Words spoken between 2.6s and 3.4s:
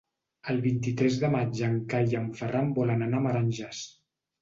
volen anar a